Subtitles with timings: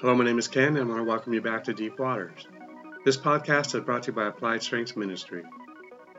[0.00, 2.48] Hello, my name is Ken, and I want to welcome you back to Deep Waters.
[3.04, 5.44] This podcast is brought to you by Applied Strengths Ministry,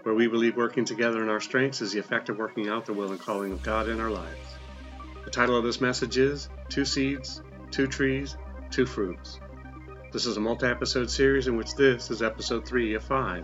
[0.04, 2.94] where we believe working together in our strengths is the effect of working out the
[2.94, 4.56] will and calling of God in our lives.
[5.26, 8.38] The title of this message is Two Seeds, Two Trees,
[8.72, 9.42] Two Fruits.
[10.14, 13.44] This is a multi episode series in which this is episode 3 of 5.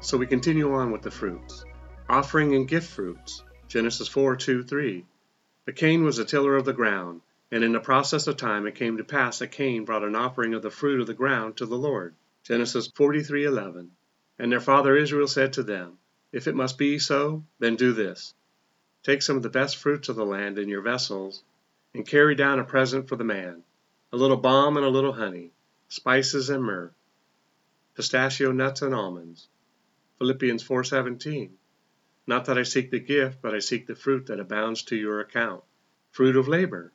[0.00, 1.64] So we continue on with the fruits.
[2.08, 3.44] Offering and gift fruits.
[3.68, 5.06] Genesis 4 2 3.
[5.64, 7.20] But Cain was a tiller of the ground
[7.52, 10.54] and in the process of time it came to pass that Cain brought an offering
[10.54, 12.14] of the fruit of the ground to the Lord.
[12.44, 13.90] Genesis 43:11.
[14.38, 15.98] And their father Israel said to them,
[16.32, 18.34] If it must be so, then do this.
[19.02, 21.42] Take some of the best fruits of the land in your vessels,
[21.92, 23.64] and carry down a present for the man,
[24.12, 25.52] a little balm and a little honey,
[25.88, 26.92] spices and myrrh,
[27.94, 29.48] pistachio nuts and almonds.
[30.18, 31.58] Philippians 4:17.
[32.26, 35.20] Not that I seek the gift, but I seek the fruit that abounds to your
[35.20, 35.64] account.
[36.12, 36.92] Fruit of labor.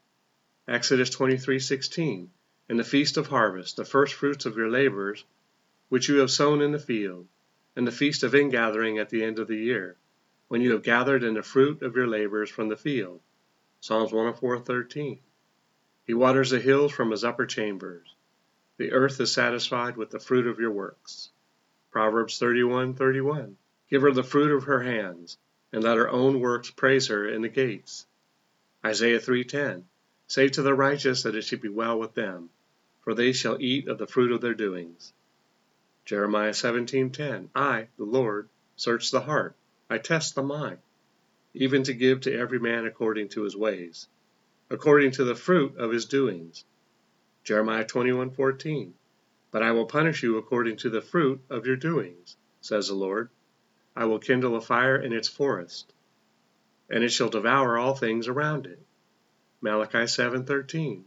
[0.67, 2.29] Exodus 23:16,
[2.69, 5.23] and the feast of harvest, the first fruits of your labors,
[5.89, 7.27] which you have sown in the field,
[7.75, 9.95] and the feast of ingathering at the end of the year,
[10.47, 13.21] when you have gathered in the fruit of your labors from the field.
[13.79, 15.19] Psalms 104:13.
[16.03, 18.15] He waters the hills from his upper chambers.
[18.77, 21.29] The earth is satisfied with the fruit of your works.
[21.91, 23.55] Proverbs 31:31.
[23.87, 25.37] Give her the fruit of her hands,
[25.71, 28.07] and let her own works praise her in the gates.
[28.83, 29.83] Isaiah 3:10.
[30.27, 32.49] Say to the righteous that it should be well with them,
[33.01, 35.13] for they shall eat of the fruit of their doings.
[36.03, 39.55] Jeremiah 17:10 I, the Lord, search the heart,
[39.89, 40.79] I test the mind,
[41.53, 44.07] even to give to every man according to his ways,
[44.69, 46.65] according to the fruit of his doings.
[47.43, 48.93] Jeremiah 21:14
[49.51, 53.29] But I will punish you according to the fruit of your doings, says the Lord.
[53.95, 55.93] I will kindle a fire in its forest,
[56.89, 58.84] and it shall devour all things around it.
[59.61, 61.05] Malachi 7:13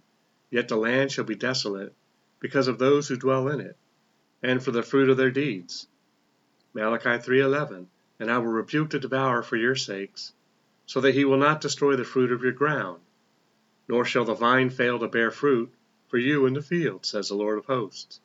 [0.50, 1.94] Yet the land shall be desolate
[2.40, 3.76] because of those who dwell in it,
[4.42, 5.86] and for the fruit of their deeds.
[6.72, 10.32] Malachi 3:11 And I will rebuke the devourer for your sakes,
[10.86, 13.02] so that he will not destroy the fruit of your ground,
[13.86, 15.70] nor shall the vine fail to bear fruit
[16.08, 18.20] for you in the field, says the Lord of hosts.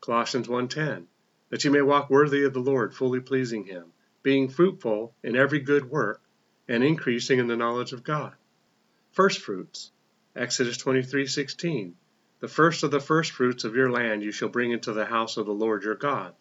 [0.00, 1.06] Colossians 1:10
[1.50, 5.60] That you may walk worthy of the Lord, fully pleasing him, being fruitful in every
[5.60, 6.22] good work,
[6.66, 8.34] and increasing in the knowledge of God.
[9.16, 9.92] First fruits.
[10.34, 11.94] Exodus 23:16.
[12.40, 15.38] The first of the first fruits of your land you shall bring into the house
[15.38, 16.34] of the Lord your God.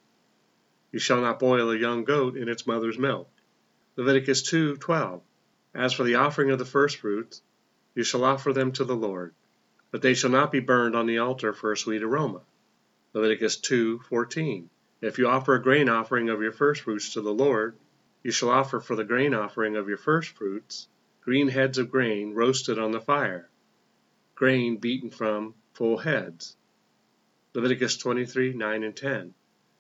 [0.92, 3.32] You shall not boil a young goat in its mother's milk.
[3.96, 5.22] Leviticus 2:12.
[5.74, 7.42] As for the offering of the first fruits,
[7.94, 9.34] you shall offer them to the Lord,
[9.90, 12.42] but they shall not be burned on the altar for a sweet aroma.
[13.14, 14.70] Leviticus 2:14.
[15.00, 17.78] If you offer a grain offering of your first fruits to the Lord,
[18.22, 20.90] you shall offer for the grain offering of your first fruits
[21.26, 23.50] green heads of grain roasted on the fire,
[24.36, 26.56] grain beaten from full heads.
[27.56, 29.34] Leviticus 23 9 and 10.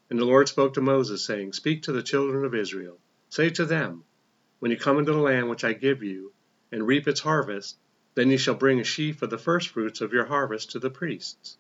[0.09, 2.97] And the Lord spoke to Moses, saying, Speak to the children of Israel.
[3.29, 4.05] Say to them,
[4.57, 6.33] When you come into the land which I give you,
[6.71, 7.77] and reap its harvest,
[8.15, 11.59] then you shall bring a sheaf of the firstfruits of your harvest to the priests.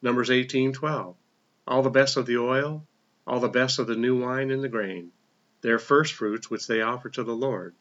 [0.00, 1.14] Numbers 18:12.
[1.66, 2.86] All the best of the oil,
[3.26, 5.12] all the best of the new wine and the grain,
[5.60, 7.74] their firstfruits which they offer to the Lord.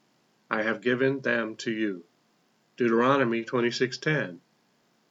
[0.53, 2.03] I have given them to you.
[2.75, 4.41] Deuteronomy 26:10.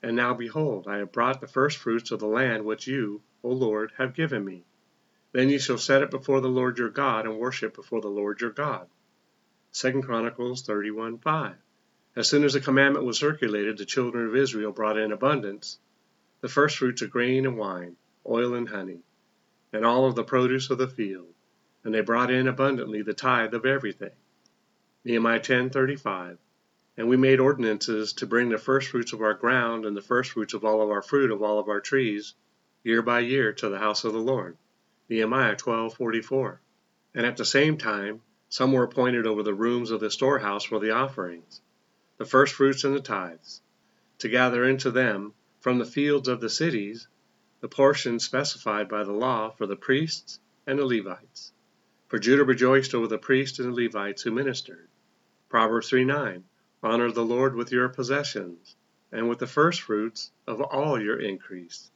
[0.03, 3.91] And now behold, I have brought the firstfruits of the land which you, O Lord,
[3.97, 4.67] have given me.
[5.33, 8.43] Then ye shall set it before the Lord your God and worship before the Lord
[8.43, 8.87] your God.
[9.73, 11.55] 2 Chronicles 31:5.
[12.15, 15.79] As soon as the commandment was circulated, the children of Israel brought in abundance
[16.43, 17.97] the firstfruits of grain and wine,
[18.27, 19.05] oil and honey,
[19.73, 21.33] and all of the produce of the field,
[21.83, 24.13] and they brought in abundantly the tithe of everything.
[25.03, 26.37] Nehemiah 10:35.
[26.99, 30.63] And we made ordinances to bring the firstfruits of our ground and the firstfruits of
[30.63, 32.35] all of our fruit of all of our trees
[32.85, 34.59] year by year to the house of the Lord.
[35.09, 36.61] Nehemiah 12:44.
[37.15, 40.79] And at the same time some were appointed over the rooms of the storehouse for
[40.79, 41.63] the offerings,
[42.19, 43.63] the firstfruits and the tithes,
[44.19, 47.09] to gather into them from the fields of the cities
[47.61, 51.53] the portions specified by the law for the priests and the Levites.
[52.09, 54.89] For Judah rejoiced over the priests and the Levites who ministered.
[55.51, 56.45] Proverbs 3 9.
[56.81, 58.77] Honor the Lord with your possessions,
[59.11, 61.91] and with the first fruits of all your increase.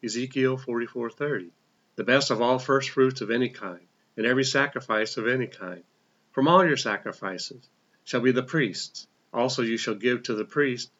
[0.00, 1.50] Ezekiel 44:30.
[1.96, 5.82] The best of all first fruits of any kind, and every sacrifice of any kind,
[6.30, 7.68] from all your sacrifices,
[8.04, 9.08] shall be the priest's.
[9.32, 10.92] Also you shall give to the priest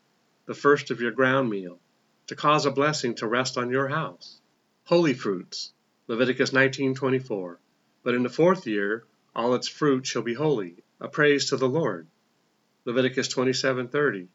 [0.46, 1.78] the first of your ground meal,
[2.26, 4.40] to cause a blessing to rest on your house.
[4.86, 5.72] Holy fruits.
[6.08, 7.60] Leviticus 19:24.
[8.02, 11.68] But in the fourth year all its fruit shall be holy, a praise to the
[11.68, 12.08] Lord.
[12.84, 14.26] Leviticus 27:30.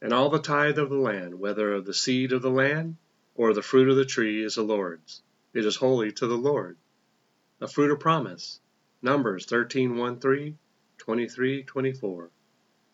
[0.00, 2.96] And all the tithe of the land, whether of the seed of the land
[3.34, 5.22] or the fruit of the tree, is the Lord's.
[5.52, 6.76] It is holy to the Lord.
[7.60, 8.60] A fruit of promise.
[9.02, 10.56] Numbers 13 1 3,
[10.98, 12.30] 23 24.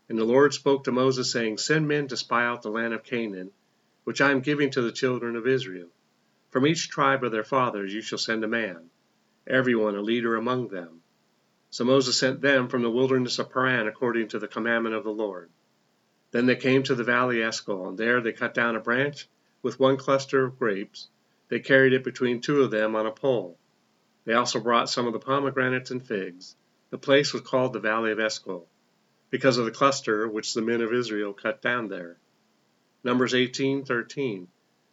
[0.09, 3.05] And the Lord spoke to Moses, saying, Send men to spy out the land of
[3.05, 3.51] Canaan,
[4.05, 5.91] which I am giving to the children of Israel.
[6.49, 8.89] From each tribe of their fathers you shall send a man,
[9.47, 11.00] every one a leader among them.
[11.71, 15.13] So Moses sent them from the wilderness of Paran according to the commandment of the
[15.13, 15.51] Lord.
[16.33, 19.29] Then they came to the valley Eshcol, and there they cut down a branch
[19.63, 21.09] with one cluster of grapes.
[21.49, 23.57] They carried it between two of them on a pole.
[24.25, 26.57] They also brought some of the pomegranates and figs.
[26.91, 28.69] The place was called the Valley of Eshcol,
[29.31, 32.19] because of the cluster which the men of Israel cut down there.
[33.05, 34.49] Numbers 18:13.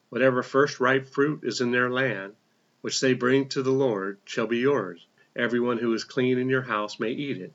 [0.10, 2.36] Whatever first ripe fruit is in their land,
[2.82, 5.06] which they bring to the Lord, shall be yours.
[5.38, 7.54] Everyone who is clean in your house may eat it.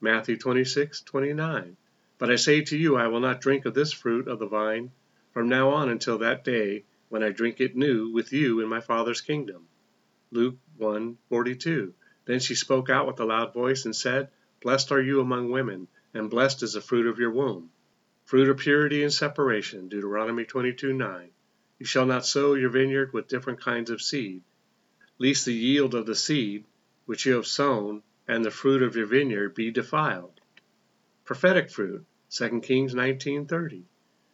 [0.00, 1.74] Matthew 26:29.
[2.16, 4.92] But I say to you, I will not drink of this fruit of the vine
[5.32, 8.80] from now on until that day when I drink it new with you in my
[8.80, 9.66] Father's kingdom.
[10.30, 11.92] Luke 1:42.
[12.24, 15.88] Then she spoke out with a loud voice and said, Blessed are you among women,
[16.14, 17.72] and blessed is the fruit of your womb.
[18.22, 21.30] Fruit of purity and separation, Deuteronomy 22:9.
[21.80, 24.44] You shall not sow your vineyard with different kinds of seed,
[25.18, 26.64] lest the yield of the seed
[27.06, 30.40] which you have sown and the fruit of your vineyard be defiled.
[31.24, 33.84] Prophetic fruit, 2 Kings 19:30.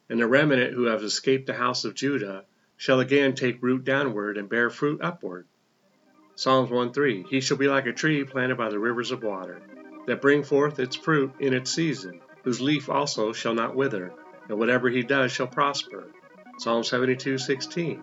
[0.08, 2.44] And the remnant who have escaped the house of Judah
[2.76, 5.46] shall again take root downward and bear fruit upward.
[6.34, 9.60] Psalms 1:3 He shall be like a tree planted by the rivers of water,
[10.06, 14.12] that bring forth its fruit in its season, whose leaf also shall not wither,
[14.48, 16.06] and whatever he does shall prosper.
[16.58, 18.02] Psalm 72:16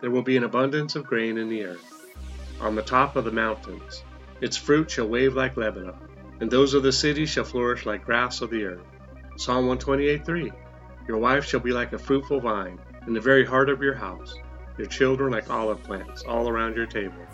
[0.00, 2.01] There will be an abundance of grain in the earth,
[2.62, 4.04] on the top of the mountains.
[4.40, 5.94] Its fruit shall wave like Lebanon,
[6.40, 8.86] and those of the city shall flourish like grass of the earth.
[9.36, 10.52] Psalm 128:3
[11.08, 14.34] Your wife shall be like a fruitful vine in the very heart of your house,
[14.78, 17.26] your children like olive plants all around your table.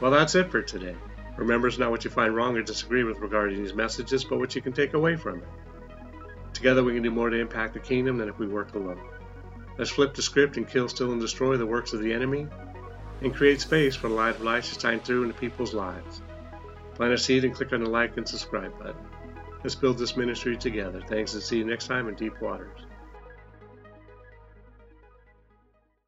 [0.00, 0.96] Well, that's it for today.
[1.36, 4.54] Remember, it's not what you find wrong or disagree with regarding these messages, but what
[4.54, 5.48] you can take away from it.
[6.54, 9.00] Together, we can do more to impact the kingdom than if we work alone.
[9.76, 12.48] Let's flip the script and kill, steal, and destroy the works of the enemy
[13.22, 16.22] and create space for the light of life to shine through into people's lives.
[16.94, 19.06] Plant a seed and click on the like and subscribe button.
[19.62, 21.02] Let's build this ministry together.
[21.08, 22.85] Thanks and see you next time in Deep Waters.